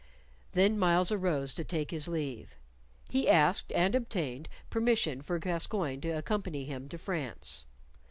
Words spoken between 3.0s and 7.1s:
He asked and obtained permission for Gascoyne to accompany him to